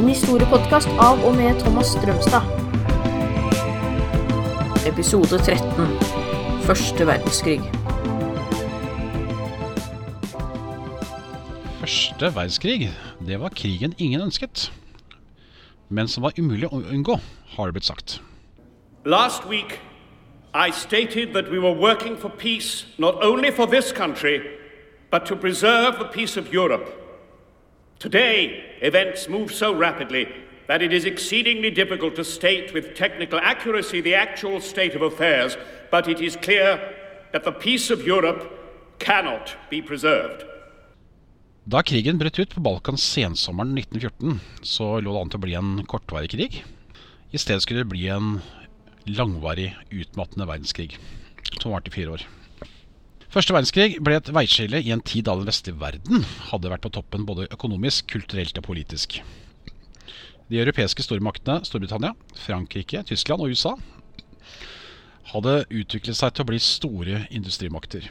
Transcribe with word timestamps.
En 0.00 0.08
historiepodkast 0.08 0.88
av 0.96 1.20
og 1.28 1.34
med 1.36 1.58
Thomas 1.60 1.90
Strømstad. 1.92 2.46
Episode 4.88 5.36
13 5.44 5.90
Første 6.64 7.06
verdenskrig. 7.06 7.58
Første 11.82 12.30
verdenskrig, 12.34 12.88
det 13.26 13.40
var 13.40 13.52
krigen 13.52 13.92
ingen 13.98 14.24
ønsket. 14.24 14.72
Men 15.90 16.08
som 16.08 16.24
var 16.24 16.32
umulig 16.38 16.72
å 16.72 16.80
unngå, 16.80 17.18
har 17.56 17.68
det 17.68 17.76
blitt 17.76 17.90
sagt. 17.90 18.22
Last 19.04 19.44
week, 19.44 19.82
I 20.54 20.72
stated 20.72 21.34
that 21.34 21.52
we 21.52 21.60
were 21.60 21.76
working 21.76 22.16
for 22.16 22.30
peace 22.30 22.86
not 22.98 23.20
only 23.20 23.52
for 23.52 23.66
this 23.66 23.92
country, 23.92 24.40
but 25.10 25.26
to 25.26 25.36
preserve 25.36 25.98
the 25.98 26.08
peace 26.08 26.40
of 26.40 26.48
Europe. 26.54 26.99
Today, 28.00 28.64
events 28.80 29.28
move 29.28 29.52
so 29.52 29.74
rapidly 29.74 30.26
that 30.68 30.80
it 30.80 30.90
is 30.90 31.04
exceedingly 31.04 31.70
difficult 31.70 32.16
to 32.16 32.24
state 32.24 32.72
with 32.72 32.94
technical 32.94 33.38
accuracy 33.38 34.00
the 34.00 34.14
actual 34.14 34.58
state 34.62 34.94
of 34.94 35.02
affairs, 35.02 35.58
but 35.90 36.08
it 36.08 36.18
is 36.18 36.34
clear 36.36 36.80
that 37.32 37.44
the 37.44 37.52
peace 37.52 37.90
of 37.90 38.06
Europe 38.06 38.42
cannot 38.98 39.54
be 39.68 39.82
preserved. 39.82 40.46
Da 41.68 41.82
krigen 41.84 42.16
brøt 42.18 42.40
ut 42.40 42.54
på 42.56 42.64
Balkan 42.64 42.96
sensommeren 42.96 43.76
1914, 43.76 44.40
så 44.64 44.96
lå 45.04 45.12
det 45.12 45.20
an 45.20 45.34
til 45.34 45.42
å 45.42 45.44
bli 45.44 45.58
en 45.60 45.72
kortvarig 45.84 46.32
krig. 46.32 46.62
I 47.36 47.38
stedet 47.38 47.66
skulle 47.66 47.84
det 47.84 47.92
bli 47.92 48.08
en 48.08 48.38
langvarig, 49.12 49.74
utmattende 49.92 50.48
verdenskrig, 50.48 50.96
som 51.60 51.76
varte 51.76 51.92
i 51.92 51.98
fire 52.00 52.16
år. 52.16 52.24
Første 53.30 53.54
verdenskrig 53.54 54.00
ble 54.02 54.16
et 54.18 54.28
veiskille 54.34 54.80
i 54.82 54.90
en 54.90 55.02
tid 55.06 55.28
da 55.28 55.36
den 55.38 55.46
vestlige 55.46 55.78
verden 55.78 56.24
hadde 56.48 56.70
vært 56.72 56.82
på 56.82 56.90
toppen 56.96 57.22
både 57.28 57.46
økonomisk, 57.54 58.08
kulturelt 58.10 58.58
og 58.58 58.64
politisk. 58.66 59.20
De 60.50 60.58
europeiske 60.58 61.04
stormaktene 61.06 61.62
Storbritannia, 61.62 62.10
Frankrike, 62.42 63.04
Tyskland 63.06 63.44
og 63.44 63.54
USA 63.54 63.76
hadde 65.30 65.60
utviklet 65.68 66.18
seg 66.18 66.34
til 66.34 66.42
å 66.42 66.48
bli 66.50 66.58
store 66.58 67.20
industrimakter. 67.30 68.08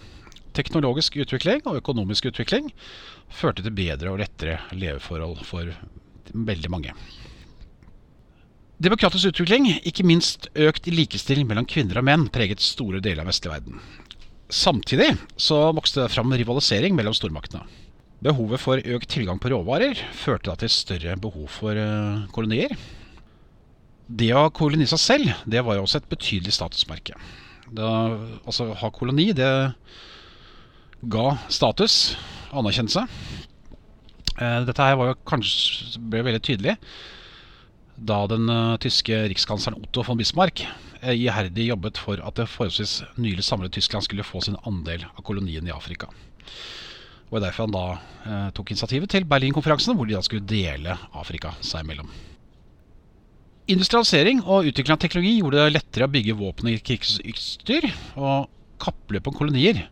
Teknologisk 0.55 1.19
utvikling 1.19 1.65
og 1.67 1.81
økonomisk 1.81 2.29
utvikling 2.31 2.71
førte 3.27 3.65
til 3.65 3.75
bedre 3.75 4.13
og 4.13 4.21
lettere 4.23 4.61
leveforhold 4.71 5.41
for 5.43 5.67
veldig 6.31 6.71
mange. 6.71 6.95
Demokratisk 8.79 9.33
utvikling, 9.33 9.67
ikke 9.83 10.07
minst 10.07 10.47
økt 10.55 10.87
likestilling 10.87 11.43
mellom 11.49 11.67
kvinner 11.67 11.99
og 11.99 12.07
menn, 12.07 12.29
preget 12.31 12.63
store 12.63 13.03
deler 13.03 13.25
av 13.25 13.33
vestlig 13.33 13.51
verden. 13.51 13.83
Samtidig 14.49 15.11
så 15.37 15.67
vokste 15.77 16.01
det 16.01 16.13
fram 16.15 16.33
rivalisering 16.33 16.95
mellom 16.97 17.13
stormaktene. 17.13 17.67
Behovet 18.25 18.59
for 18.59 18.81
økt 18.81 19.11
tilgang 19.13 19.37
på 19.39 19.51
råvarer 19.53 19.99
førte 20.17 20.49
da 20.49 20.57
til 20.59 20.71
større 20.73 21.13
behov 21.21 21.45
for 21.53 21.77
uh, 21.77 22.25
kolonier. 22.35 22.73
Det 24.09 24.31
å 24.33 24.49
kolonise 24.49 24.97
seg 24.97 25.03
selv, 25.05 25.43
det 25.45 25.61
var 25.63 25.77
jo 25.77 25.85
også 25.85 26.01
et 26.01 26.09
betydelig 26.09 26.55
statusmerke. 26.57 27.15
Det, 27.69 27.91
altså 28.41 28.71
ha 28.81 28.89
koloni, 28.91 29.29
det 29.37 29.51
ga 31.13 31.27
status, 31.53 32.17
anerkjennelse. 32.49 33.05
Uh, 34.33 34.59
dette 34.65 34.89
her 34.89 34.97
var 34.97 35.13
jo 35.13 35.21
kanskje 35.29 36.01
ble 36.09 36.25
veldig 36.25 36.43
tydelig 36.43 36.79
da 37.99 38.23
den 38.31 38.49
uh, 38.49 38.77
tyske 38.81 39.27
rikskansleren 39.29 39.77
Otto 39.83 40.03
von 40.07 40.17
Bismarck 40.17 40.65
iherdig 41.01 41.69
jobbet 41.69 41.99
for 42.01 42.21
at 42.23 42.39
det 42.39 42.49
forholdsvis 42.51 42.99
nylig 43.17 43.43
samlede 43.45 43.77
Tyskland 43.77 44.03
skulle 44.05 44.25
få 44.27 44.41
sin 44.43 44.57
andel 44.67 45.05
av 45.09 45.23
kolonien 45.23 45.67
i 45.67 45.75
Afrika. 45.75 46.09
Og 47.29 47.37
var 47.37 47.45
derfor 47.45 47.67
han 47.67 47.75
da 47.75 47.85
eh, 47.93 48.49
tok 48.57 48.71
initiativet 48.73 49.11
til 49.13 49.27
Berlinkonferansen, 49.29 49.95
hvor 49.95 50.09
de 50.09 50.17
da 50.17 50.23
skulle 50.25 50.49
dele 50.49 50.97
Afrika 51.13 51.53
seg 51.61 51.85
imellom. 51.85 52.09
Industrialisering 53.69 54.41
og 54.47 54.65
utvikling 54.71 54.95
av 54.95 55.03
teknologi 55.03 55.35
gjorde 55.37 55.61
det 55.61 55.75
lettere 55.75 56.07
å 56.07 56.11
bygge 56.11 56.37
våpen 56.39 56.71
og 56.71 56.81
krigsutstyr, 56.87 57.85
og 58.17 58.49
kappløp 58.81 59.29
om 59.29 59.37
kolonier 59.37 59.83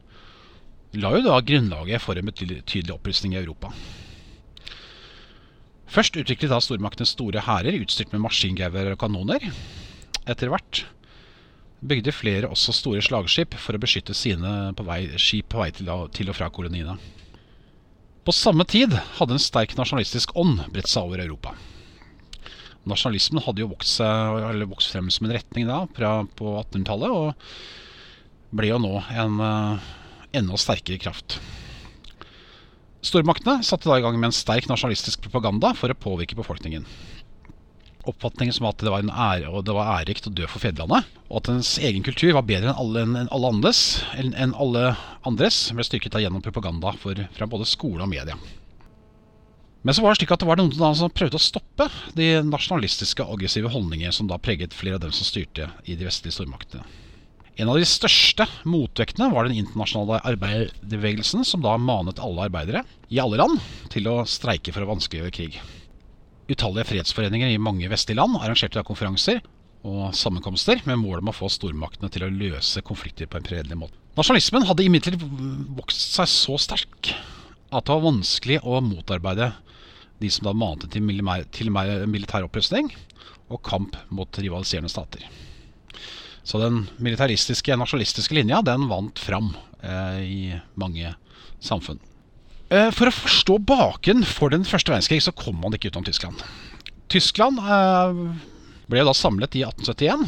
la 0.98 1.12
jo 1.14 1.22
da 1.22 1.38
grunnlaget 1.46 2.02
for 2.02 2.18
en 2.18 2.30
betydelig 2.32 2.96
opprustning 2.96 3.36
i 3.36 3.42
Europa. 3.44 3.70
Først 5.88 6.18
utviklet 6.20 6.52
da 6.52 6.60
stormaktene 6.64 7.08
store 7.08 7.44
hærer 7.46 7.78
utstyrt 7.84 8.16
med 8.16 8.24
maskingevær 8.26 8.96
og 8.96 9.00
kanoner. 9.04 9.46
Etter 10.28 10.50
hvert 10.52 10.84
bygde 11.82 12.14
flere 12.16 12.50
også 12.50 12.74
store 12.74 13.04
slagskip 13.06 13.56
for 13.62 13.78
å 13.78 13.82
beskytte 13.82 14.16
sine 14.18 14.74
på 14.78 14.86
vei, 14.88 15.04
skip 15.22 15.52
på 15.54 15.62
vei 15.62 15.70
til, 15.76 15.90
til 16.16 16.32
og 16.32 16.38
fra 16.38 16.50
koloniene. 16.54 16.98
På 18.28 18.34
samme 18.36 18.66
tid 18.68 18.96
hadde 19.20 19.38
en 19.38 19.42
sterk 19.42 19.78
nasjonalistisk 19.78 20.34
ånd 20.36 20.66
bredt 20.74 20.90
seg 20.92 21.08
over 21.08 21.22
Europa. 21.24 21.54
Nasjonalismen 22.88 23.44
hadde 23.44 23.64
jo 23.64 23.70
vokst, 23.72 24.00
seg, 24.00 24.64
vokst 24.68 24.92
frem 24.94 25.12
som 25.12 25.28
en 25.28 25.36
retning 25.38 25.68
da, 25.68 25.84
på 25.92 26.56
1800-tallet, 26.64 27.12
og 27.12 28.58
ble 28.58 28.72
jo 28.72 28.80
nå 28.84 28.94
en 29.12 29.40
uh, 29.44 29.88
enda 30.36 30.60
sterkere 30.60 31.00
kraft. 31.04 31.38
Stormaktene 33.06 33.64
satte 33.64 33.88
da 33.88 34.00
i 34.00 34.04
gang 34.04 34.18
med 34.20 34.32
en 34.32 34.36
sterk 34.36 34.68
nasjonalistisk 34.72 35.24
propaganda 35.28 35.74
for 35.78 35.92
å 35.92 36.00
påvirke 36.00 36.36
befolkningen. 36.40 36.88
Oppfatningen 38.08 38.56
som 38.56 38.70
at 38.70 38.80
det 38.80 38.92
var 38.92 39.04
en 39.04 39.12
ære 39.12 39.50
og 39.52 39.66
det 39.68 39.74
var 39.76 39.90
ærerikt 39.98 40.30
å 40.30 40.34
dø 40.34 40.46
for 40.48 40.64
fedrelandet, 40.64 41.10
og 41.28 41.42
at 41.42 41.50
ens 41.52 41.74
egen 41.84 42.06
kultur 42.06 42.32
var 42.38 42.46
bedre 42.48 42.72
enn 42.72 42.80
alle, 42.80 43.04
enn 43.04 43.34
alle 43.36 43.50
andres, 43.52 43.82
enn 44.16 44.56
alle 44.56 44.94
andres, 45.28 45.66
ble 45.76 45.84
styrket 45.84 46.16
av 46.16 46.24
gjennom 46.24 46.46
propaganda 46.46 46.94
for, 47.02 47.20
fra 47.36 47.50
både 47.52 47.68
skole 47.68 48.06
og 48.06 48.14
media. 48.14 48.38
Men 49.84 49.96
så 49.96 50.04
var 50.04 50.12
det 50.12 50.22
slik 50.22 50.32
at 50.36 50.42
det 50.42 50.48
var 50.50 50.60
noen 50.60 50.96
som 51.00 51.12
prøvde 51.14 51.40
å 51.40 51.44
stoppe 51.44 51.86
de 52.18 52.42
nasjonalistiske 52.44 53.24
og 53.24 53.38
aggressive 53.38 53.72
holdninger 53.72 54.16
som 54.16 54.28
da 54.28 54.40
preget 54.40 54.76
flere 54.76 54.98
av 54.98 55.04
dem 55.06 55.14
som 55.16 55.28
styrte 55.28 55.70
i 55.86 55.96
de 55.96 56.08
vestlige 56.08 56.36
stormaktene. 56.36 56.84
En 57.58 57.72
av 57.72 57.80
de 57.80 57.86
største 57.90 58.46
motvektene 58.70 59.32
var 59.34 59.48
den 59.48 59.58
internasjonale 59.58 60.20
arbeiderbevegelsen, 60.30 61.42
som 61.48 61.64
da 61.64 61.74
manet 61.82 62.20
alle 62.22 62.46
arbeidere 62.46 62.84
i 63.10 63.18
alle 63.24 63.40
land 63.40 63.58
til 63.94 64.12
å 64.12 64.20
streike 64.30 64.76
for 64.76 64.86
å 64.86 64.92
vanskeliggjøre 64.92 65.34
krig. 65.34 65.58
Utallige 66.48 66.88
fredsforeninger 66.88 67.52
i 67.52 67.60
mange 67.60 67.90
vestlige 67.92 68.20
land 68.20 68.38
arrangerte 68.40 68.80
da 68.80 68.86
konferanser 68.88 69.42
og 69.88 70.14
sammenkomster 70.16 70.82
med 70.88 71.00
mål 71.02 71.22
om 71.22 71.32
å 71.32 71.36
få 71.36 71.50
stormaktene 71.52 72.10
til 72.12 72.26
å 72.26 72.32
løse 72.32 72.82
konflikter 72.88 73.30
på 73.30 73.40
en 73.40 73.48
fredelig 73.48 73.78
måte. 73.80 74.00
Nasjonalismen 74.18 74.66
hadde 74.66 74.86
imidlertid 74.88 75.24
vokst 75.78 76.16
seg 76.18 76.30
så 76.32 76.58
sterk 76.62 77.12
at 77.68 77.84
det 77.84 77.94
var 77.94 78.06
vanskelig 78.08 78.62
å 78.64 78.80
motarbeide 78.82 79.52
de 80.18 80.32
som 80.34 80.48
da 80.48 80.56
manet 80.58 80.90
til 80.90 81.04
militær 81.70 82.48
opprustning 82.48 82.90
og 83.52 83.62
kamp 83.64 83.96
mot 84.10 84.40
rivaliserende 84.42 84.92
stater. 84.92 85.24
Så 86.48 86.62
den 86.64 86.86
militaristiske, 87.04 87.76
nasjonalistiske 87.76 88.36
linja 88.36 88.62
den 88.66 88.88
vant 88.88 89.20
fram 89.20 89.52
eh, 89.84 90.20
i 90.24 90.42
mange 90.80 91.12
samfunn. 91.60 92.00
Eh, 92.68 92.90
for 92.92 93.08
å 93.08 93.16
forstå 93.16 93.62
bakgrunnen 93.64 94.28
for 94.28 94.52
den 94.52 94.68
første 94.68 94.92
verdenskrig 94.92 95.22
så 95.24 95.36
kom 95.36 95.60
man 95.62 95.76
ikke 95.76 95.92
utenom 95.92 96.08
Tyskland. 96.08 96.42
Tyskland 97.12 97.62
eh, 97.64 98.22
ble 98.92 99.04
da 99.08 99.14
samlet 99.16 99.56
i 99.56 99.64
1871. 99.64 100.26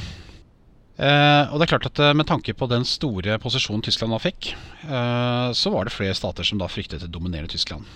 Eh, 1.00 1.52
og 1.52 1.60
det 1.60 1.66
er 1.66 1.72
klart 1.72 1.88
at 1.88 2.00
Med 2.16 2.28
tanke 2.28 2.56
på 2.56 2.68
den 2.72 2.86
store 2.88 3.38
posisjonen 3.40 3.84
Tyskland 3.84 4.16
da 4.16 4.20
fikk, 4.24 4.54
så 5.56 5.72
var 5.72 5.88
det 5.88 5.96
flere 5.96 6.16
stater 6.16 6.48
som 6.48 6.60
da 6.60 6.68
fryktet 6.72 7.04
det 7.04 7.12
dominerende 7.12 7.52
Tyskland. 7.52 7.88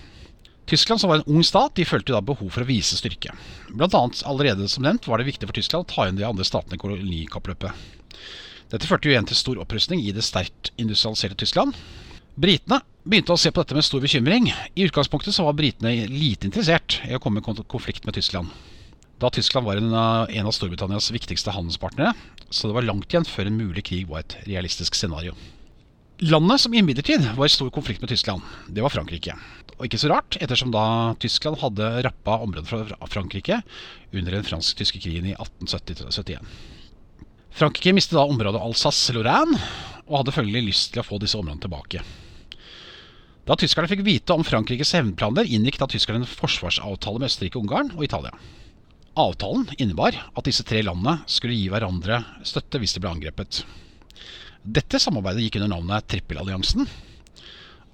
Tyskland, 0.64 1.00
som 1.00 1.10
var 1.10 1.20
en 1.20 1.34
ung 1.36 1.44
stat, 1.44 1.74
de 1.76 1.84
følte 1.84 2.14
da 2.14 2.22
behov 2.24 2.48
for 2.48 2.64
å 2.64 2.68
vise 2.68 2.96
styrke. 2.96 3.34
Blant 3.68 3.96
annet 3.96 4.22
allerede 4.24 4.68
som 4.72 4.84
nevnt 4.86 5.04
var 5.08 5.20
det 5.20 5.28
viktig 5.28 5.48
for 5.50 5.56
Tyskland 5.56 5.84
å 5.84 5.90
ta 5.90 6.06
inn 6.08 6.16
de 6.16 6.24
andre 6.24 6.46
statene 6.48 6.78
i 6.78 6.80
kolonikappløpet. 6.80 7.84
Dette 8.72 8.88
førte 8.88 9.10
jo 9.10 9.12
igjen 9.12 9.28
til 9.28 9.36
stor 9.36 9.60
opprustning 9.60 10.00
i 10.00 10.14
det 10.16 10.24
sterkt 10.24 10.72
industrialiserte 10.80 11.36
Tyskland. 11.42 11.76
Britene 12.34 12.80
begynte 13.06 13.30
å 13.30 13.38
se 13.38 13.52
på 13.54 13.62
dette 13.62 13.76
med 13.76 13.84
stor 13.86 14.02
bekymring. 14.02 14.48
I 14.74 14.86
utgangspunktet 14.88 15.36
så 15.36 15.44
var 15.46 15.54
britene 15.54 16.08
lite 16.10 16.48
interessert 16.48 16.96
i 17.06 17.14
å 17.14 17.20
komme 17.22 17.38
i 17.38 17.44
konflikt 17.46 18.06
med 18.08 18.16
Tyskland. 18.16 18.50
Da 19.22 19.30
Tyskland 19.30 19.68
var 19.68 19.78
en, 19.78 19.94
av 19.94 20.54
Storbritannias 20.56 21.12
viktigste 21.14 21.54
handelspartnere, 21.54 22.10
så 22.50 22.66
det 22.66 22.74
var 22.74 22.88
langt 22.88 23.12
igjen 23.12 23.28
før 23.28 23.46
en 23.46 23.60
mulig 23.60 23.84
krig 23.86 24.08
var 24.10 24.24
et 24.24 24.34
realistisk 24.48 24.98
scenario. 24.98 25.36
Landet 26.26 26.64
som 26.64 26.74
imidlertid 26.74 27.22
var 27.38 27.46
i 27.46 27.54
stor 27.54 27.70
konflikt 27.74 28.02
med 28.02 28.10
Tyskland, 28.10 28.42
det 28.66 28.82
var 28.82 28.90
Frankrike. 28.90 29.36
Og 29.78 29.86
ikke 29.86 30.02
så 30.02 30.10
rart, 30.10 30.38
ettersom 30.42 30.74
da 30.74 31.14
Tyskland 31.22 31.60
hadde 31.62 31.92
rappa 32.06 32.40
området 32.42 32.66
fra 32.70 33.10
Frankrike 33.10 33.60
under 34.10 34.34
den 34.34 34.46
fransk-tyske 34.46 35.02
krigen 35.02 35.30
i 35.30 35.38
1871. 35.38 36.42
Frankrike 37.54 37.94
mistet 37.94 38.18
da 38.18 38.26
området 38.26 38.62
Alsace-Lorraine, 38.62 39.58
og 40.04 40.20
hadde 40.20 40.34
følgelig 40.34 40.68
lyst 40.68 40.92
til 40.94 41.02
å 41.02 41.06
få 41.06 41.22
disse 41.22 41.38
områdene 41.38 41.62
tilbake. 41.64 42.02
Da 43.44 43.56
tyskerne 43.60 43.90
fikk 43.90 44.00
vite 44.06 44.32
om 44.32 44.44
Frankrikes 44.46 44.94
hevnplaner, 44.96 45.44
inngikk 45.44 45.76
da 45.80 45.88
tyskerne 45.90 46.22
en 46.22 46.28
forsvarsavtale 46.28 47.20
med 47.20 47.28
Østerrike, 47.28 47.60
Ungarn 47.60 47.90
og 47.92 48.04
Italia. 48.06 48.32
Avtalen 49.20 49.68
innebar 49.76 50.16
at 50.32 50.46
disse 50.48 50.64
tre 50.66 50.80
landene 50.82 51.20
skulle 51.30 51.56
gi 51.58 51.68
hverandre 51.70 52.22
støtte 52.46 52.80
hvis 52.80 52.96
de 52.96 53.02
ble 53.04 53.12
angrepet. 53.12 53.60
Dette 54.64 54.98
samarbeidet 55.02 55.44
gikk 55.44 55.60
under 55.60 55.74
navnet 55.74 56.08
Trippelalliansen, 56.08 56.88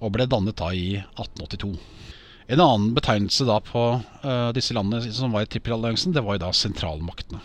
og 0.01 0.13
ble 0.15 0.25
dannet 0.31 0.55
da 0.57 0.71
i 0.71 0.95
1882. 1.01 1.75
En 2.51 2.63
annen 2.63 2.93
betegnelse 2.95 3.45
da 3.47 3.59
på 3.63 3.83
uh, 3.99 4.49
disse 4.55 4.73
landene 4.75 5.11
som 5.13 5.35
var 5.35 5.45
i 5.45 5.51
trippelalliansen, 5.51 6.15
det 6.15 6.23
var 6.25 6.39
jo 6.39 6.45
da 6.47 6.55
sentralmaktene. 6.55 7.43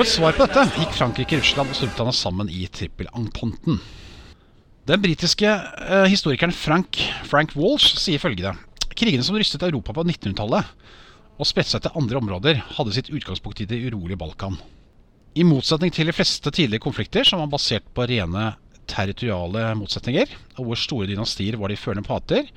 Som 0.00 0.06
et 0.06 0.14
svar 0.16 0.32
på 0.32 0.44
dette 0.48 0.78
gikk 0.80 0.94
Frankrike, 0.96 1.36
Russland 1.36 1.68
og 1.68 1.76
Storbritannia 1.76 2.14
sammen 2.16 2.48
i 2.48 2.62
trippelententen. 2.72 3.74
Den 4.88 5.02
britiske 5.02 5.44
eh, 5.44 6.06
historikeren 6.08 6.54
Frank, 6.56 6.96
Frank 7.28 7.52
Walsh 7.52 7.98
sier 8.00 8.22
følgende 8.22 8.54
Krigene 8.96 9.26
som 9.26 9.36
rystet 9.36 9.66
Europa 9.66 9.92
på 9.92 10.06
1900-tallet 10.06 10.70
og 11.36 11.48
spredte 11.50 11.74
seg 11.74 11.82
til 11.84 11.98
andre 12.00 12.16
områder, 12.16 12.62
hadde 12.78 12.94
sitt 12.96 13.10
utgangspunkt 13.12 13.60
i 13.60 13.66
det 13.68 13.76
urolige 13.90 14.16
Balkan. 14.22 14.56
I 15.36 15.44
motsetning 15.44 15.92
til 15.92 16.08
de 16.08 16.14
fleste 16.16 16.48
tidligere 16.48 16.86
konflikter, 16.86 17.28
som 17.28 17.42
var 17.44 17.52
basert 17.52 17.92
på 17.92 18.06
rene 18.08 18.54
territoriale 18.88 19.66
motsetninger, 19.82 20.32
og 20.56 20.70
hvor 20.70 20.80
store 20.80 21.10
dynastier 21.12 21.60
var 21.60 21.68
de 21.68 21.76
førende 21.76 22.06
pater, 22.08 22.48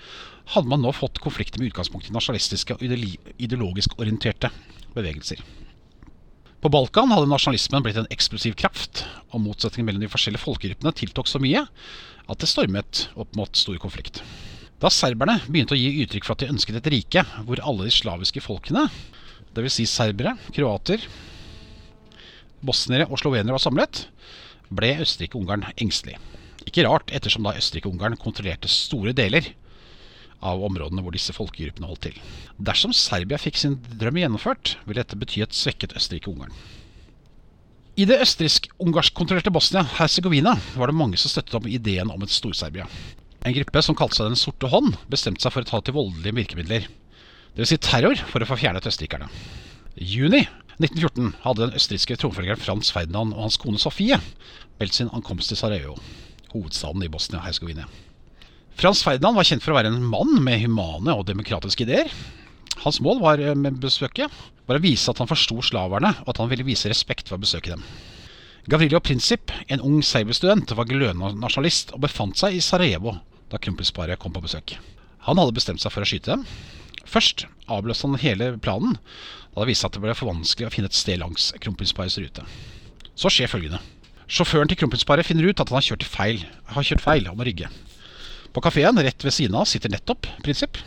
hadde 0.56 0.72
man 0.72 0.80
nå 0.80 0.96
fått 0.96 1.20
konflikter 1.20 1.60
med 1.60 1.74
utgangspunkt 1.74 2.08
i 2.08 2.16
nasjonalistiske 2.16 2.80
og 2.80 2.88
ideologisk 2.88 4.00
orienterte 4.00 4.54
bevegelser. 4.96 5.44
På 6.64 6.70
Balkan 6.72 7.12
hadde 7.12 7.28
nasjonalismen 7.28 7.84
blitt 7.84 7.98
en 8.00 8.06
eksplosiv 8.14 8.54
kraft, 8.56 9.02
og 9.36 9.42
motsetningen 9.44 9.90
mellom 9.90 10.06
de 10.06 10.08
forskjellige 10.08 10.46
folkegruppene 10.46 10.94
tiltok 10.96 11.28
så 11.28 11.42
mye 11.44 11.66
at 11.68 12.40
det 12.40 12.48
stormet 12.48 13.02
opp 13.20 13.36
mot 13.36 13.52
stor 13.60 13.76
konflikt. 13.84 14.22
Da 14.80 14.88
serberne 14.88 15.42
begynte 15.44 15.76
å 15.76 15.80
gi 15.82 16.06
uttrykk 16.06 16.24
for 16.24 16.38
at 16.38 16.46
de 16.46 16.54
ønsket 16.54 16.78
et 16.80 16.88
rike 16.94 17.26
hvor 17.44 17.60
alle 17.68 17.90
de 17.90 17.92
slaviske 17.92 18.40
folkene, 18.46 18.86
dvs. 19.52 19.76
Si 19.76 19.88
serbere, 19.92 20.38
kroater, 20.56 21.04
bosniere 22.64 23.10
og 23.10 23.20
slovenere 23.20 23.58
var 23.58 23.66
samlet, 23.66 24.06
ble 24.72 24.94
Østerrike-Ungarn 25.04 25.68
engstelig. 25.76 26.16
Ikke 26.64 26.88
rart, 26.88 27.12
ettersom 27.12 27.44
da 27.44 27.58
Østerrike-Ungarn 27.60 28.16
kontrollerte 28.24 28.72
store 28.72 29.12
deler 29.12 29.52
av 30.44 30.64
områdene 30.68 31.04
hvor 31.04 31.16
disse 31.16 31.34
folkegruppene 31.36 31.90
holdt 31.90 32.06
til. 32.10 32.22
Dersom 32.60 32.94
Serbia 32.96 33.40
fikk 33.42 33.60
sin 33.60 33.80
drøm 34.00 34.20
gjennomført, 34.20 34.76
ville 34.86 35.02
dette 35.02 35.20
bety 35.20 35.44
et 35.46 35.56
svekket 35.56 35.96
Østerrike-Ungarn. 35.98 36.54
I 37.94 38.08
det 38.10 38.20
østerriksk-ungarsk-kontrollerte 38.26 39.54
Bosnia-Hercegovina 39.54 40.56
var 40.74 40.90
det 40.90 40.98
mange 40.98 41.20
som 41.22 41.30
støttet 41.30 41.60
om 41.60 41.68
ideen 41.70 42.10
om 42.10 42.24
et 42.26 42.34
Stor-Serbia. 42.34 42.88
En 43.46 43.54
gruppe 43.54 43.84
som 43.86 43.98
kalte 43.98 44.18
seg 44.18 44.32
Den 44.32 44.40
sorte 44.40 44.70
hånd, 44.72 44.96
bestemte 45.12 45.44
seg 45.44 45.54
for 45.54 45.62
å 45.62 45.70
ta 45.70 45.82
til 45.84 45.98
voldelige 45.98 46.38
virkemidler. 46.40 46.88
Dvs. 47.54 47.70
Si 47.70 47.78
terror 47.78 48.18
for 48.32 48.42
å 48.42 48.48
få 48.50 48.58
fjernet 48.58 48.88
østerrikerne. 48.90 49.30
I 49.94 50.08
juni 50.10 50.42
1914 50.80 51.36
hadde 51.44 51.68
den 51.68 51.78
østerrikske 51.78 52.18
tronfølgeren 52.18 52.62
Frans 52.64 52.90
Ferdinand 52.96 53.36
og 53.36 53.46
hans 53.46 53.60
kone 53.62 53.78
Sofie 53.78 54.18
meldt 54.80 54.98
sin 54.98 55.12
ankomst 55.14 55.54
til 55.54 55.60
Sarajevo, 55.60 56.00
hovedstaden 56.56 57.06
i 57.06 57.12
Bosnia-Hercegovina. 57.14 57.86
Frans 58.80 59.04
Ferdinand 59.06 59.38
var 59.38 59.48
kjent 59.48 59.64
for 59.64 59.74
å 59.74 59.78
være 59.78 59.92
en 59.94 60.06
mann 60.06 60.40
med 60.44 60.64
humane 60.64 61.14
og 61.14 61.28
demokratiske 61.30 61.86
ideer. 61.86 62.10
Hans 62.84 63.00
mål 63.04 63.22
var 63.24 63.42
eh, 63.42 63.56
med 63.56 63.78
besøket 63.84 64.32
var 64.68 64.80
å 64.80 64.84
vise 64.84 65.12
at 65.12 65.20
han 65.22 65.30
forsto 65.30 65.60
slaverne, 65.64 66.14
og 66.24 66.34
at 66.34 66.40
han 66.42 66.50
ville 66.52 66.66
vise 66.68 66.90
respekt 66.92 67.30
ved 67.30 67.38
å 67.38 67.44
besøke 67.44 67.74
dem. 67.76 67.84
Gavrilo 68.72 69.02
Princip, 69.04 69.52
en 69.68 69.84
ung 69.84 70.00
serbestudent, 70.06 70.72
var 70.72 70.88
glødende 70.88 71.34
nasjonalist 71.36 71.92
og 71.96 72.06
befant 72.06 72.40
seg 72.40 72.56
i 72.56 72.64
Sarajevo 72.64 73.18
da 73.52 73.60
kronprinsparet 73.62 74.20
kom 74.20 74.34
på 74.34 74.44
besøk. 74.44 74.78
Han 75.28 75.40
hadde 75.40 75.56
bestemt 75.56 75.84
seg 75.84 75.92
for 75.94 76.04
å 76.04 76.08
skyte 76.08 76.32
dem. 76.32 76.46
Først 77.04 77.46
avløste 77.72 78.08
han 78.08 78.22
hele 78.24 78.54
planen, 78.64 78.96
da 79.54 79.62
det 79.62 79.70
viste 79.70 79.84
seg 79.84 79.92
at 79.92 80.00
det 80.00 80.06
ble 80.06 80.16
for 80.18 80.32
vanskelig 80.32 80.70
å 80.70 80.74
finne 80.74 80.90
et 80.90 80.98
sted 80.98 81.20
langs 81.22 81.52
kronprinsparets 81.62 82.18
rute. 82.24 82.46
Så 83.20 83.30
skjer 83.32 83.52
følgende. 83.52 83.84
Sjåføren 84.32 84.72
til 84.72 84.80
kronprinsparet 84.80 85.28
finner 85.28 85.52
ut 85.52 85.60
at 85.60 85.70
han 85.70 85.78
har 85.78 85.86
kjørt 85.92 86.08
feil, 86.08 86.46
har 86.74 86.88
kjørt 86.88 87.04
feil 87.04 87.28
om 87.30 87.44
å 87.44 87.48
rygge. 87.48 87.70
På 88.54 88.62
kafeen 88.62 89.00
rett 89.02 89.26
ved 89.26 89.34
siden 89.34 89.58
av 89.58 89.66
sitter 89.66 89.90
nettopp 89.90 90.28
Prinsipp. 90.46 90.78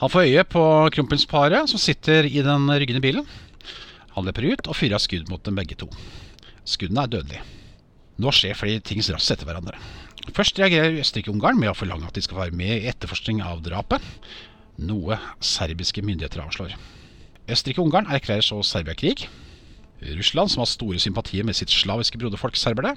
Han 0.00 0.10
får 0.12 0.30
øye 0.30 0.44
på 0.46 0.62
kronprinsparet 0.94 1.68
som 1.68 1.80
sitter 1.82 2.24
i 2.24 2.40
den 2.44 2.68
ryggende 2.70 3.02
bilen. 3.04 3.26
Han 4.14 4.24
løper 4.24 4.46
ut 4.54 4.68
og 4.70 4.76
fyrer 4.78 4.96
av 4.96 5.02
skudd 5.04 5.28
mot 5.28 5.42
dem 5.44 5.58
begge 5.58 5.76
to. 5.78 5.88
Skuddene 6.64 7.04
er 7.04 7.12
dødelige. 7.12 7.42
Nå 8.18 8.32
skjer 8.34 8.56
flere 8.58 8.82
ting 8.82 9.02
raskt 9.04 9.34
etter 9.34 9.46
hverandre. 9.46 9.76
Først 10.34 10.58
reagerer 10.60 10.98
Østerrike-Ungarn 11.00 11.58
med 11.60 11.70
å 11.70 11.76
forlange 11.76 12.08
at 12.08 12.16
de 12.16 12.22
skal 12.24 12.40
være 12.42 12.56
med 12.56 12.72
i 12.74 12.88
etterforskning 12.90 13.40
av 13.44 13.62
drapet, 13.64 14.04
noe 14.78 15.18
serbiske 15.44 16.02
myndigheter 16.04 16.42
avslår. 16.42 16.74
Østerrike-Ungarn 17.48 18.10
erklærer 18.12 18.44
så 18.44 18.60
Serbia-krig. 18.66 19.26
Russland, 20.18 20.52
som 20.52 20.62
har 20.62 20.70
store 20.70 21.00
sympatier 21.02 21.46
med 21.46 21.56
sitt 21.58 21.72
slaviske 21.74 22.20
broderfolk 22.20 22.58
serberne, 22.60 22.94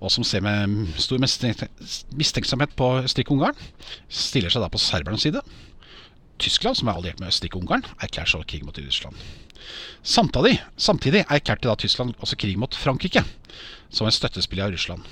og 0.00 0.12
som 0.12 0.24
ser 0.24 0.42
med 0.44 0.94
stor 1.00 1.20
mistenksomhet 1.20 2.72
på 2.78 2.88
Østerrike-Ungarn, 3.04 3.58
stiller 4.08 4.52
seg 4.52 4.64
da 4.64 4.70
på 4.72 4.80
serbernes 4.80 5.26
side. 5.26 5.42
Tyskland, 6.40 6.78
som 6.78 6.88
er 6.88 6.96
alliert 6.96 7.20
med 7.20 7.28
Østerrike-Ungarn, 7.28 7.84
erklærer 8.00 8.32
så 8.32 8.40
krig 8.48 8.64
mot 8.64 8.78
Russland. 8.80 9.16
Samtidig, 10.02 10.56
samtidig 10.80 11.26
erklærte 11.28 11.68
da 11.68 11.76
Tyskland 11.76 12.14
også 12.24 12.38
krig 12.40 12.56
mot 12.58 12.74
Frankrike, 12.74 13.22
som 13.92 14.08
en 14.08 14.14
støttespiller 14.14 14.70
av 14.70 14.72
Russland. 14.72 15.04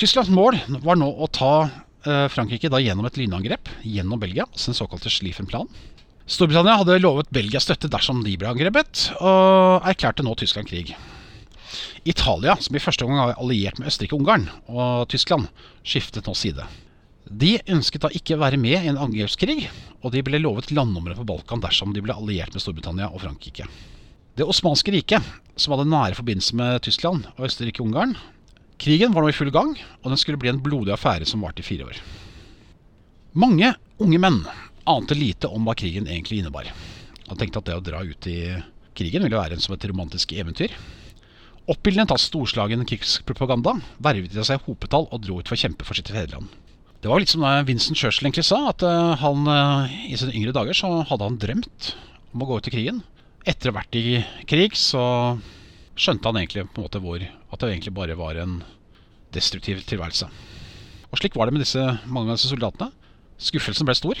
Tysklands 0.00 0.32
mål 0.32 0.58
var 0.84 1.00
nå 1.00 1.08
å 1.08 1.28
ta 1.32 1.54
eh, 1.64 2.26
Frankrike 2.32 2.68
da 2.72 2.80
gjennom 2.80 3.08
et 3.08 3.16
lynangrep 3.20 3.72
gjennom 3.84 4.20
Belgia, 4.20 4.44
altså 4.48 4.76
såkalte 4.76 5.12
Schlieffen-planen. 5.12 5.72
Storbritannia 6.30 6.76
hadde 6.78 7.00
lovet 7.00 7.32
Belgia 7.34 7.58
støtte 7.58 7.88
dersom 7.90 8.20
de 8.22 8.36
ble 8.38 8.52
angrepet, 8.52 9.08
og 9.18 9.88
erklærte 9.90 10.22
nå 10.22 10.36
Tyskland 10.38 10.68
krig. 10.70 10.92
Italia, 12.08 12.56
som 12.60 12.76
i 12.76 12.82
første 12.82 13.04
omgang 13.04 13.30
var 13.30 13.40
alliert 13.42 13.78
med 13.80 13.90
Østerrike-Ungarn 13.90 14.46
og 14.72 15.08
Tyskland, 15.12 15.50
skiftet 15.84 16.28
nå 16.28 16.34
side. 16.38 16.64
De 17.30 17.58
ønsket 17.70 18.02
da 18.02 18.10
ikke 18.16 18.38
å 18.38 18.42
være 18.42 18.58
med 18.58 18.78
i 18.78 18.90
en 18.90 18.98
angrepskrig, 18.98 19.68
og 20.00 20.14
de 20.14 20.24
ble 20.26 20.40
lovet 20.40 20.72
landområder 20.72 21.20
på 21.20 21.28
Balkan 21.28 21.62
dersom 21.62 21.92
de 21.94 22.02
ble 22.02 22.16
alliert 22.16 22.56
med 22.56 22.64
Storbritannia 22.64 23.10
og 23.12 23.22
Frankrike. 23.22 23.68
Det 24.38 24.46
osmanske 24.48 24.94
riket, 24.94 25.26
som 25.60 25.76
hadde 25.76 25.90
nære 25.92 26.16
forbindelser 26.16 26.56
med 26.56 26.82
Tyskland 26.86 27.28
og 27.36 27.48
Østerrike-Ungarn 27.50 28.16
Krigen 28.80 29.12
var 29.12 29.26
nå 29.26 29.28
i 29.28 29.36
full 29.36 29.50
gang, 29.52 29.74
og 30.00 30.08
den 30.08 30.16
skulle 30.16 30.40
bli 30.40 30.48
en 30.48 30.62
blodig 30.64 30.94
affære 30.94 31.26
som 31.28 31.42
varte 31.44 31.60
i 31.60 31.66
fire 31.66 31.84
år. 31.90 31.98
Mange 33.36 33.74
unge 34.00 34.20
menn 34.22 34.38
ante 34.88 35.16
lite 35.18 35.50
om 35.52 35.68
hva 35.68 35.74
krigen 35.76 36.08
egentlig 36.08 36.40
innebar. 36.40 36.70
Han 37.28 37.36
tenkte 37.36 37.60
at 37.60 37.68
det 37.68 37.76
å 37.76 37.82
dra 37.84 38.00
ut 38.00 38.28
i 38.30 38.38
krigen 38.96 39.26
ville 39.26 39.36
være 39.36 39.60
som 39.60 39.76
et 39.76 39.84
romantisk 39.84 40.32
eventyr. 40.32 40.72
Oppildnet 41.70 42.10
av 42.10 42.18
storslagen 42.18 42.82
krigspropaganda 42.88 43.76
vervet 44.02 44.32
de 44.34 44.42
seg 44.46 44.64
hopetall 44.66 45.06
og 45.12 45.22
dro 45.22 45.38
ut 45.38 45.46
for 45.46 45.54
å 45.54 45.60
kjempe 45.60 45.86
for 45.86 45.94
sitt 45.94 46.10
fedreland. 46.10 46.50
Det 47.00 47.08
var 47.08 47.22
litt 47.22 47.30
som 47.32 47.44
Vincent 47.64 47.96
Churchill 47.96 48.26
egentlig 48.26 48.44
sa, 48.48 48.58
at 48.72 48.82
eh, 48.84 49.12
han 49.22 49.46
eh, 49.48 49.94
i 50.10 50.18
sine 50.18 50.34
yngre 50.36 50.52
dager 50.56 50.76
så 50.76 50.90
hadde 51.08 51.28
han 51.28 51.38
drømt 51.40 51.92
om 52.34 52.42
å 52.42 52.48
gå 52.48 52.58
ut 52.58 52.68
i 52.68 52.74
krigen. 52.74 53.00
Etter 53.48 53.70
å 53.70 53.72
ha 53.72 53.78
vært 53.78 53.96
i 53.96 54.18
krig 54.50 54.74
så 54.76 55.02
skjønte 55.94 56.28
han 56.28 56.42
egentlig 56.42 56.66
på 56.68 56.82
en 56.82 56.88
måte 56.88 57.00
hvor 57.04 57.22
at 57.22 57.62
det 57.62 57.70
egentlig 57.70 57.94
bare 57.96 58.18
var 58.18 58.40
en 58.42 58.60
destruktiv 59.32 59.80
tilværelse. 59.88 60.26
Og 61.10 61.22
slik 61.22 61.38
var 61.38 61.48
det 61.48 61.56
med 61.56 61.64
disse, 61.64 61.86
mange 62.10 62.34
av 62.34 62.38
disse 62.38 62.50
soldatene. 62.50 62.90
Skuffelsen 63.40 63.88
ble 63.88 63.96
stor. 63.96 64.20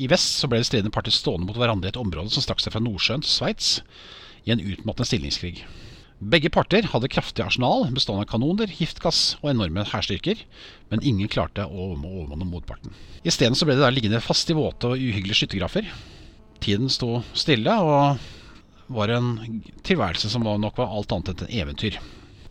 I 0.00 0.08
vest 0.10 0.40
så 0.40 0.48
ble 0.50 0.60
de 0.60 0.68
stridende 0.68 0.92
parter 0.92 1.14
stående 1.14 1.46
mot 1.48 1.56
hverandre 1.56 1.92
i 1.92 1.92
et 1.92 2.00
område 2.00 2.32
som 2.32 2.44
strakk 2.44 2.64
seg 2.64 2.74
fra 2.74 2.82
Nordsjøen 2.82 3.22
til 3.24 3.32
Sveits, 3.32 3.76
i 4.48 4.52
en 4.54 4.62
utmattende 4.62 5.08
stillingskrig. 5.08 5.62
Begge 6.16 6.48
parter 6.48 6.86
hadde 6.88 7.10
kraftig 7.12 7.44
arsenal 7.44 7.90
bestående 7.92 8.24
av 8.24 8.30
kanoner, 8.30 8.70
giftgass 8.72 9.34
og 9.42 9.50
enorme 9.50 9.82
hærstyrker, 9.84 10.38
men 10.88 11.02
ingen 11.04 11.28
klarte 11.28 11.66
å 11.66 11.90
overmanne 11.92 12.46
motparten. 12.48 12.94
Isteden 13.20 13.58
ble 13.60 13.76
de 13.76 13.82
der 13.84 13.92
liggende 13.92 14.22
fast 14.24 14.48
i 14.48 14.56
våte 14.56 14.94
og 14.94 14.96
uhyggelige 14.96 15.42
skyttergrafer. 15.42 15.90
Tiden 16.64 16.88
sto 16.88 17.20
stille 17.36 17.74
og 17.84 18.22
var 18.96 19.12
en 19.12 19.60
tilværelse 19.84 20.30
som 20.32 20.46
nok 20.46 20.78
var 20.80 20.94
alt 20.96 21.12
annet 21.12 21.34
enn 21.34 21.42
et 21.44 21.58
eventyr. 21.60 21.98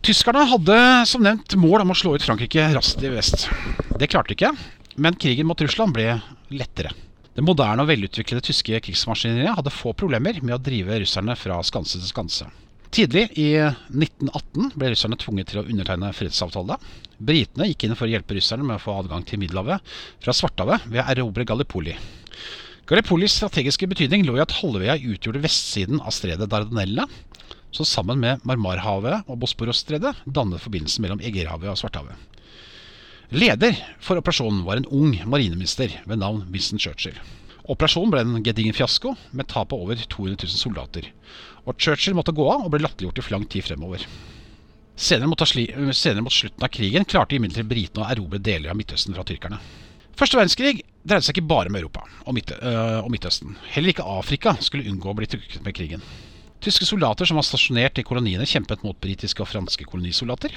Tyskerne 0.06 0.44
hadde 0.46 0.76
som 1.10 1.24
nevnt 1.24 1.56
mål 1.58 1.82
om 1.82 1.90
å 1.90 1.96
slå 1.98 2.14
ut 2.14 2.22
Frankrike 2.22 2.68
raskt 2.76 3.02
i 3.02 3.10
vest. 3.10 3.48
Det 3.98 4.06
klarte 4.12 4.30
de 4.30 4.36
ikke, 4.36 4.52
men 5.02 5.18
krigen 5.18 5.48
mot 5.48 5.58
Russland 5.58 5.96
ble 5.96 6.12
lettere. 6.54 6.92
Det 7.34 7.42
moderne 7.42 7.82
og 7.82 7.90
velutviklede 7.90 8.46
tyske 8.46 8.78
krigsmaskineriet 8.86 9.58
hadde 9.58 9.74
få 9.74 9.90
problemer 9.98 10.38
med 10.38 10.54
å 10.54 10.62
drive 10.62 11.00
russerne 11.02 11.34
fra 11.36 11.58
skanse 11.66 11.98
til 11.98 12.06
skanse. 12.12 12.46
Tidlig 12.96 13.26
i 13.36 13.50
1918 13.60 14.70
ble 14.72 14.88
russerne 14.88 15.18
tvunget 15.20 15.50
til 15.50 15.58
å 15.60 15.66
undertegne 15.68 16.14
fredsavtale. 16.16 16.78
Britene 17.28 17.66
gikk 17.68 17.84
inn 17.84 17.96
for 17.98 18.08
å 18.08 18.14
hjelpe 18.14 18.38
russerne 18.38 18.64
med 18.64 18.78
å 18.78 18.80
få 18.80 18.94
adgang 19.02 19.26
til 19.28 19.42
Middelhavet 19.42 19.84
fra 20.24 20.32
Svarthavet 20.32 20.86
ved 20.88 21.02
å 21.02 21.04
erobre 21.12 21.44
Gallipoli. 21.44 21.92
Gallipolis 22.88 23.36
strategiske 23.36 23.90
betydning 23.90 24.24
lå 24.24 24.38
i 24.38 24.42
at 24.46 24.56
halvøya 24.62 24.96
utgjorde 25.12 25.44
vestsiden 25.44 26.00
av 26.00 26.14
stredet 26.16 26.48
Dardanella, 26.48 27.04
som 27.74 27.84
sammen 27.84 28.22
med 28.22 28.48
Marmarhavet 28.48 29.28
og 29.28 29.42
Bosporosstredet 29.44 30.14
dannet 30.24 30.64
forbindelsen 30.64 31.04
mellom 31.04 31.20
Egerhavet 31.20 31.74
og 31.74 31.76
Svarthavet. 31.76 32.16
Leder 33.36 33.76
for 34.00 34.16
operasjonen 34.16 34.64
var 34.64 34.80
en 34.80 34.88
ung 34.88 35.18
marineminister 35.28 36.00
ved 36.08 36.24
navn 36.24 36.46
Winston 36.48 36.80
Churchill. 36.80 37.20
Operasjonen 37.72 38.12
ble 38.12 38.22
en 38.22 38.44
gedigen 38.46 38.76
fiasko, 38.76 39.16
med 39.34 39.48
tap 39.50 39.74
av 39.74 39.82
over 39.82 39.98
200 39.98 40.46
000 40.46 40.60
soldater. 40.60 41.08
Og 41.66 41.74
Churchill 41.82 42.14
måtte 42.14 42.34
gå 42.36 42.46
av 42.46 42.66
og 42.66 42.72
ble 42.72 42.82
latterliggjort 42.84 43.18
i 43.18 43.24
for 43.26 43.34
lang 43.34 43.46
tid 43.50 43.66
fremover. 43.66 44.04
Senere 44.96 45.28
mot, 45.28 45.42
senere 45.42 46.22
mot 46.24 46.32
slutten 46.32 46.64
av 46.64 46.70
krigen 46.72 47.04
klarte 47.04 47.36
imidlertid 47.36 47.68
britene 47.68 48.06
å 48.06 48.12
erobre 48.12 48.40
deler 48.40 48.72
av 48.72 48.78
Midtøsten 48.78 49.16
fra 49.16 49.26
tyrkerne. 49.28 49.58
Første 50.16 50.38
verdenskrig 50.38 50.78
dreide 51.04 51.26
seg 51.26 51.36
ikke 51.36 51.50
bare 51.50 51.68
om 51.68 51.76
Europa 51.76 52.06
og, 52.24 52.32
Midtø 52.38 52.56
øh, 52.56 53.02
og 53.02 53.10
Midtøsten. 53.12 53.58
Heller 53.74 53.92
ikke 53.92 54.06
Afrika 54.08 54.54
skulle 54.64 54.88
unngå 54.88 55.10
å 55.12 55.18
bli 55.18 55.28
trukket 55.28 55.66
med 55.66 55.76
krigen. 55.76 56.06
Tyske 56.64 56.88
soldater 56.88 57.28
som 57.28 57.36
var 57.36 57.44
stasjonert 57.44 58.00
i 58.00 58.06
koloniene, 58.06 58.46
kjempet 58.48 58.86
mot 58.86 58.96
britiske 59.02 59.44
og 59.44 59.50
franske 59.50 59.84
kolonisoldater. 59.90 60.54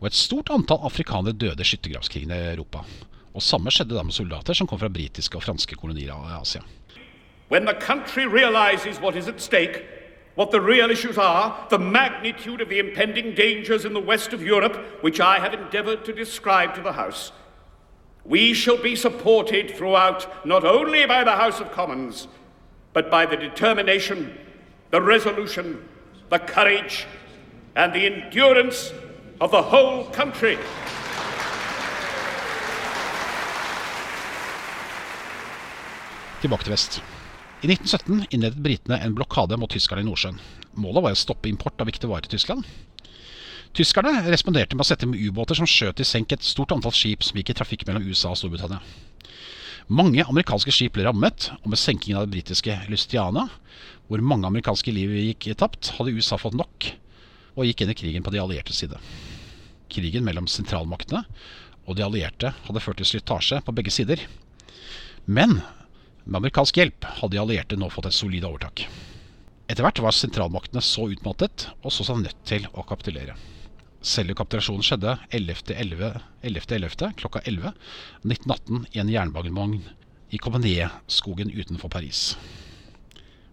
Og 0.00 0.08
et 0.10 0.18
stort 0.18 0.50
antall 0.50 0.82
afrikanere 0.88 1.36
døde 1.38 1.62
i 1.62 1.68
skyttergravskrigen 1.70 2.34
i 2.34 2.40
Europa. 2.56 2.82
Og 3.34 3.42
samme 3.42 3.70
skjedde 3.70 3.94
da 3.94 4.02
med 4.02 4.12
soldater 4.12 4.54
som 4.54 4.66
kom 4.66 4.78
fra 4.78 4.88
britiske 4.88 5.36
og 5.36 5.42
franske 5.42 5.76
kolonier 5.76 6.14
i 6.14 6.40
Asia. 6.40 6.60
When 7.50 7.66
the 7.66 7.80
country 7.80 8.26
realizes 8.26 9.00
what 9.00 9.16
is 9.16 9.28
at 9.28 9.40
stake, 9.40 9.82
what 10.36 10.50
the 10.50 10.60
real 10.60 10.90
issues 10.90 11.18
are, 11.18 11.66
the 11.70 11.78
magnitude 11.78 12.60
of 12.62 12.68
the 12.68 12.78
impending 12.78 13.34
dangers 13.34 13.84
in 13.84 13.92
the 13.92 14.06
west 14.06 14.32
of 14.32 14.42
Europe, 14.42 14.76
which 15.02 15.20
I 15.20 15.38
have 15.40 15.54
endeavored 15.54 16.04
to 16.04 16.12
describe 16.12 16.74
to 16.74 16.82
the 16.82 16.92
House, 16.92 17.32
we 18.24 18.54
shall 18.54 18.76
be 18.76 18.94
supported 18.94 19.76
throughout 19.76 20.26
not 20.44 20.64
only 20.64 21.06
by 21.06 21.24
the 21.24 21.36
House 21.36 21.60
of 21.60 21.72
Commons, 21.72 22.28
but 22.92 23.10
by 23.10 23.24
the 23.24 23.36
determination, 23.36 24.36
the 24.90 25.00
resolution, 25.00 25.88
the 26.28 26.38
courage, 26.38 27.06
and 27.74 27.92
the 27.92 28.06
endurance 28.06 28.92
of 29.40 29.50
the 29.50 29.62
whole 29.62 30.04
country. 30.10 30.58
Tilbake 36.38 36.68
til 36.68 36.70
vest. 36.70 37.00
I 37.58 37.66
1917 37.66 38.28
innledet 38.30 38.62
britene 38.62 39.00
en 39.02 39.14
blokade 39.18 39.56
mot 39.58 39.70
tyskerne 39.72 40.04
i 40.04 40.06
Nordsjøen. 40.06 40.36
Målet 40.78 41.02
var 41.02 41.16
å 41.16 41.18
stoppe 41.18 41.50
import 41.50 41.80
av 41.82 41.88
viktige 41.90 42.10
varer 42.10 42.28
til 42.28 42.36
Tyskland. 42.36 42.66
Tyskerne 43.74 44.22
responderte 44.30 44.76
med 44.78 44.84
å 44.84 44.86
sette 44.86 45.08
med 45.10 45.18
ubåter 45.18 45.58
som 45.58 45.66
skjøt 45.66 45.98
i 45.98 46.06
senk 46.06 46.30
et 46.32 46.46
stort 46.46 46.70
antall 46.76 46.94
skip 46.94 47.26
som 47.26 47.40
gikk 47.40 47.50
i 47.50 47.56
trafikk 47.58 47.82
mellom 47.88 48.06
USA 48.06 48.30
og 48.30 48.38
Storbritannia. 48.38 48.78
Mange 49.90 50.22
amerikanske 50.22 50.72
skip 50.76 50.94
ble 50.94 51.08
rammet, 51.08 51.48
og 51.64 51.72
med 51.72 51.80
senkingen 51.80 52.20
av 52.20 52.26
det 52.26 52.36
britiske 52.36 52.76
Lustiana, 52.92 53.48
hvor 54.06 54.22
mange 54.22 54.46
amerikanske 54.46 54.94
liv 54.94 55.14
gikk 55.16 55.48
tapt, 55.58 55.90
hadde 55.96 56.14
USA 56.14 56.38
fått 56.38 56.54
nok 56.58 56.90
og 57.58 57.66
gikk 57.66 57.82
inn 57.82 57.90
i 57.90 57.96
krigen 57.98 58.22
på 58.22 58.30
de 58.30 58.38
alliertes 58.38 58.78
side. 58.78 59.00
Krigen 59.90 60.22
mellom 60.28 60.46
sentralmaktene 60.46 61.24
og 61.88 61.98
de 61.98 62.06
allierte 62.06 62.52
hadde 62.68 62.84
ført 62.84 63.00
til 63.02 63.10
slitasje 63.10 63.58
på 63.64 63.74
begge 63.74 63.90
sider. 63.90 64.22
Men 65.26 65.58
med 66.28 66.42
amerikansk 66.42 66.76
hjelp 66.76 67.06
hadde 67.18 67.32
de 67.34 67.40
allierte 67.40 67.76
nå 67.80 67.88
fått 67.88 68.10
et 68.10 68.16
solid 68.16 68.44
overtak. 68.44 68.84
Etter 69.68 69.84
hvert 69.84 70.00
var 70.04 70.16
sentralmaktene 70.16 70.82
så 70.84 71.06
utmattet 71.08 71.70
og 71.80 71.92
så 71.92 72.04
seg 72.04 72.20
nødt 72.20 72.42
til 72.48 72.68
å 72.72 72.84
kapitulere. 72.88 73.36
Selve 74.04 74.36
kapitulasjonen 74.36 74.84
skjedde 74.84 75.16
11.11. 75.34 76.20
11. 76.44 77.08
klokka 77.18 77.42
11 77.48 77.72
1918 78.28 78.84
i 78.92 79.02
en 79.02 79.12
jernbanevogn 79.12 79.80
i 80.28 80.38
Combiné-skogen 80.38 81.50
utenfor 81.50 81.90
Paris. 81.92 82.36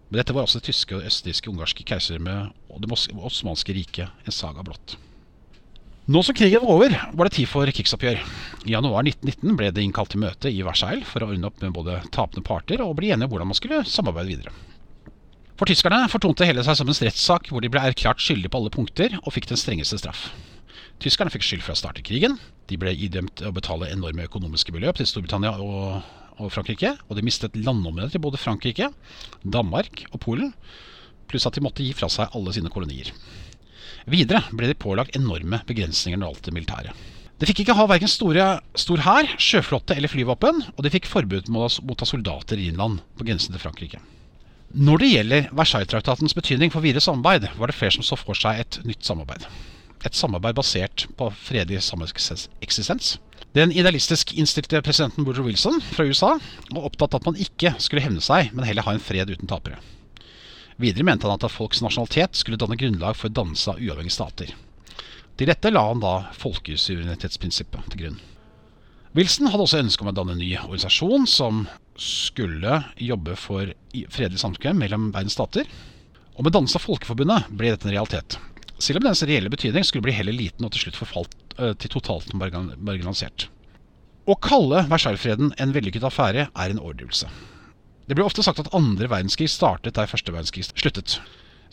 Men 0.08 0.20
dette 0.20 0.36
var 0.36 0.44
også 0.44 0.60
det 0.60 0.68
tyske, 0.68 1.00
østerrikske, 1.00 1.50
ungarske 1.50 1.84
keiserdømmet 1.88 2.52
og 2.70 2.84
det 2.84 2.92
osmanske 3.16 3.74
riket 3.74 4.28
en 4.28 4.36
saga 4.36 4.62
blått. 4.62 4.98
Nå 6.06 6.20
som 6.22 6.34
krigen 6.38 6.62
var 6.62 6.70
over, 6.70 6.92
var 7.18 7.26
det 7.26 7.34
tid 7.34 7.48
for 7.50 7.66
krigsoppgjør. 7.66 8.20
I 8.62 8.74
januar 8.76 9.02
1919 9.02 9.56
ble 9.58 9.70
det 9.74 9.82
innkalt 9.82 10.12
til 10.12 10.20
møte 10.22 10.50
i 10.54 10.60
Versailles 10.62 11.08
for 11.10 11.24
å 11.24 11.32
ordne 11.32 11.48
opp 11.48 11.58
med 11.64 11.72
både 11.74 11.96
tapende 12.14 12.44
parter 12.46 12.78
og 12.84 12.92
bli 13.00 13.08
enige 13.10 13.26
om 13.26 13.32
hvordan 13.32 13.48
man 13.50 13.58
skulle 13.58 13.80
samarbeide 13.90 14.30
videre. 14.30 14.52
For 15.58 15.66
tyskerne 15.66 16.06
fortonte 16.12 16.46
hele 16.46 16.62
seg 16.62 16.78
som 16.78 16.92
en 16.92 16.98
rettssak 17.08 17.50
hvor 17.50 17.64
de 17.64 17.70
ble 17.74 17.82
erklært 17.82 18.22
skyldige 18.22 18.52
på 18.54 18.60
alle 18.60 18.70
punkter 18.76 19.16
og 19.18 19.34
fikk 19.34 19.48
den 19.50 19.58
strengeste 19.58 19.98
straff. 19.98 20.28
Tyskerne 21.02 21.32
fikk 21.34 21.42
skyld 21.48 21.64
for 21.66 21.74
å 21.74 21.80
starte 21.80 22.04
krigen. 22.06 22.38
De 22.70 22.78
ble 22.78 22.92
idømt 22.94 23.42
å 23.42 23.50
betale 23.56 23.90
enorme 23.90 24.28
økonomiske 24.28 24.76
beløp 24.76 25.00
til 25.00 25.10
Storbritannia 25.10 25.56
og, 25.58 26.06
og 26.38 26.52
Frankrike. 26.54 26.92
Og 27.10 27.18
de 27.18 27.26
mistet 27.26 27.58
landområder 27.58 28.14
til 28.14 28.22
både 28.22 28.38
Frankrike, 28.38 28.92
Danmark 29.42 30.06
og 30.12 30.22
Polen. 30.22 30.54
Pluss 31.26 31.50
at 31.50 31.58
de 31.58 31.66
måtte 31.66 31.82
gi 31.82 31.90
fra 31.98 32.06
seg 32.12 32.30
alle 32.30 32.54
sine 32.54 32.70
kolonier. 32.70 33.10
Videre 34.06 34.44
ble 34.54 34.70
de 34.70 34.78
pålagt 34.78 35.16
enorme 35.18 35.58
begrensninger 35.66 36.20
når 36.20 36.34
alt 36.34 36.44
det 36.46 36.54
militære. 36.54 36.92
De 37.36 37.46
fikk 37.48 37.64
ikke 37.64 37.74
ha 37.76 37.84
verken 37.90 38.08
stor 38.08 39.02
hær, 39.02 39.32
sjøflåtte 39.36 39.96
eller 39.96 40.08
flyvåpen, 40.08 40.62
og 40.72 40.84
de 40.84 40.92
fikk 40.94 41.08
forbud 41.10 41.50
mot 41.52 41.66
å 41.66 41.84
motta 41.84 42.06
soldater 42.08 42.56
i 42.56 42.70
innland 42.70 43.02
på 43.18 43.26
grensen 43.28 43.52
til 43.52 43.60
Frankrike. 43.60 44.00
Når 44.76 45.02
det 45.02 45.10
gjelder 45.10 45.48
Versailles-traktatens 45.56 46.36
betydning 46.38 46.72
for 46.72 46.84
videre 46.86 47.02
samarbeid, 47.04 47.48
var 47.58 47.70
det 47.70 47.76
flere 47.76 47.96
som 47.98 48.06
så 48.06 48.16
for 48.18 48.38
seg 48.38 48.62
et 48.62 48.78
nytt 48.88 49.04
samarbeid. 49.04 49.44
Et 50.06 50.16
samarbeid 50.16 50.56
basert 50.56 51.06
på 51.18 51.28
fredelig 51.42 51.82
sameksistens. 51.86 53.16
Den 53.56 53.72
idealistisk 53.72 54.34
innstilte 54.36 54.82
presidenten 54.84 55.26
Woodrow 55.26 55.48
Wilson 55.48 55.80
fra 55.80 56.06
USA 56.06 56.34
var 56.70 56.88
opptatt 56.88 57.14
av 57.14 57.22
at 57.22 57.30
man 57.30 57.42
ikke 57.42 57.74
skulle 57.82 58.04
hevne 58.04 58.22
seg, 58.24 58.52
men 58.54 58.68
heller 58.68 58.86
ha 58.86 58.94
en 58.96 59.02
fred 59.02 59.32
uten 59.32 59.50
tapere. 59.50 59.80
Videre 60.76 61.06
mente 61.08 61.28
han 61.28 61.38
at 61.38 61.52
folks 61.52 61.80
nasjonalitet 61.80 62.36
skulle 62.36 62.58
danne 62.60 62.76
grunnlag 62.76 63.16
for 63.16 63.32
dannelse 63.32 63.72
av 63.72 63.80
uavhengige 63.80 64.16
stater. 64.18 64.52
Til 65.36 65.48
dette 65.48 65.72
la 65.72 65.82
han 65.88 66.00
da 66.00 66.14
folkesuverenitetsprinsippet 66.36 67.92
til 67.92 68.02
grunn. 68.02 68.18
Wilson 69.16 69.48
hadde 69.48 69.64
også 69.64 69.80
ønske 69.80 70.04
om 70.04 70.10
å 70.10 70.16
danne 70.16 70.34
en 70.36 70.42
ny 70.42 70.50
organisasjon 70.58 71.24
som 71.30 71.64
skulle 71.96 72.82
jobbe 73.00 73.36
for 73.40 73.72
fredelig 74.12 74.42
samkvem 74.42 74.76
mellom 74.82 75.08
verdens 75.14 75.38
stater. 75.38 75.64
Og 76.36 76.44
med 76.44 76.52
dannelse 76.52 76.76
av 76.76 76.84
Folkeforbundet 76.84 77.48
ble 77.56 77.72
dette 77.72 77.88
en 77.88 77.94
realitet. 77.94 78.36
Selv 78.76 79.00
om 79.00 79.06
dens 79.08 79.24
reelle 79.24 79.48
betydning 79.48 79.86
skulle 79.88 80.04
bli 80.04 80.12
heller 80.12 80.36
liten 80.36 80.68
og 80.68 80.74
til 80.74 80.84
slutt 80.84 81.00
forfalt 81.00 81.36
uh, 81.56 81.72
til 81.80 81.94
totalt 81.96 82.34
marginalisert. 82.36 83.48
Å 84.28 84.36
kalle 84.42 84.84
Versailles-freden 84.90 85.54
en 85.56 85.72
vellykket 85.72 86.04
affære 86.04 86.50
er 86.50 86.72
en 86.74 86.82
overdrivelse. 86.82 87.30
Det 88.06 88.14
blir 88.14 88.26
ofte 88.26 88.44
sagt 88.46 88.60
at 88.62 88.70
andre 88.76 89.08
verdenskrig 89.10 89.48
startet 89.50 89.96
der 89.96 90.06
første 90.06 90.30
verdenskrig 90.30 90.68
sluttet. 90.68 91.18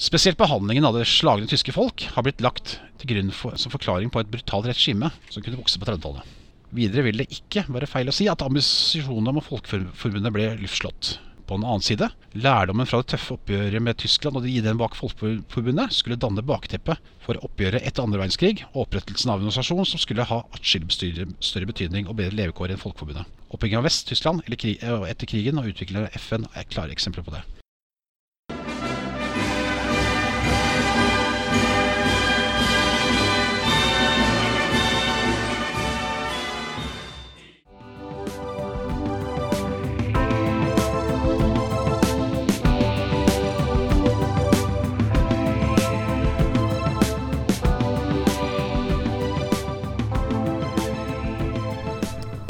Spesielt 0.02 0.40
behandlingen 0.40 0.88
av 0.88 0.96
det 0.98 1.06
slagne 1.06 1.46
tyske 1.50 1.76
folk 1.76 2.08
har 2.16 2.26
blitt 2.26 2.42
lagt 2.42 2.80
til 2.98 3.12
grunn 3.12 3.30
for, 3.36 3.54
som 3.62 3.74
forklaring 3.74 4.10
på 4.10 4.24
et 4.24 4.32
brutalt 4.34 4.66
regime 4.66 5.12
som 5.30 5.46
kunne 5.46 5.60
vokse 5.60 5.78
på 5.78 5.86
30-tallet. 5.86 6.26
Videre 6.74 7.06
vil 7.06 7.22
det 7.22 7.30
ikke 7.30 7.68
være 7.70 7.90
feil 7.90 8.10
å 8.10 8.16
si 8.16 8.26
at 8.32 8.42
ambisjonene 8.42 9.38
om 9.38 9.46
Folkeforbundet 9.46 10.34
ble 10.34 10.48
luftslått. 10.64 11.20
På 11.48 11.58
den 11.58 11.66
annen 11.68 11.84
side, 11.84 12.08
lærdommen 12.40 12.88
fra 12.88 13.02
det 13.02 13.12
tøffe 13.14 13.36
oppgjøret 13.36 13.84
med 13.84 13.98
Tyskland 14.00 14.40
og 14.40 14.46
de 14.46 14.54
ideen 14.54 14.80
bak 14.80 14.96
Folkeforbundet 14.96 15.96
skulle 15.96 16.20
danne 16.20 16.44
bakteppet 16.46 17.02
for 17.24 17.40
oppgjøret 17.44 17.84
etter 17.84 18.06
andre 18.06 18.22
verdenskrig 18.22 18.64
og 18.72 18.86
opprettelsen 18.86 19.32
av 19.34 19.42
en 19.42 19.50
organisasjon 19.50 19.90
som 19.90 20.02
skulle 20.02 20.28
ha 20.30 20.40
atskillig 20.56 21.28
større 21.44 21.70
betydning 21.70 22.08
og 22.08 22.16
bedre 22.22 22.38
levekår 22.40 22.74
enn 22.76 22.82
Folkeforbundet. 22.82 23.28
Oppbyggingen 23.54 23.84
av 23.84 23.90
Vest-Tyskland 23.90 24.48
etter 24.48 25.30
krigen 25.30 25.60
og 25.60 25.68
utviklingen 25.74 26.08
av 26.08 26.16
FN 26.22 26.48
er 26.56 26.72
klare 26.72 26.96
eksempler 26.96 27.28
på 27.28 27.36
det. 27.36 27.44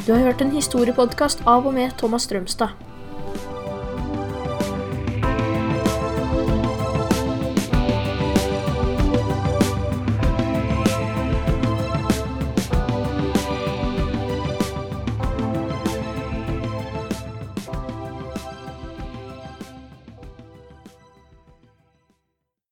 Du 0.05 0.12
har 0.12 0.19
hørt 0.19 0.41
en 0.43 0.50
historiepodkast 0.51 1.45
av 1.48 1.63
og 1.69 1.77
med 1.77 1.93
Thomas 1.95 2.25
Strømstad. 2.27 2.74